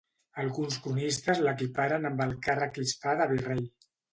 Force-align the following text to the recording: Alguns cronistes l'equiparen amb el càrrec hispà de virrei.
Alguns 0.43 0.77
cronistes 0.85 1.43
l'equiparen 1.47 2.09
amb 2.11 2.25
el 2.27 2.35
càrrec 2.49 2.81
hispà 2.87 3.17
de 3.21 3.29
virrei. 3.35 3.63